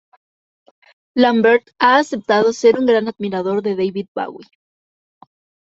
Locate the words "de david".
3.61-4.07